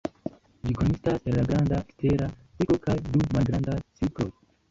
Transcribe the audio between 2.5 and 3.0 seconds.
cirklo kaj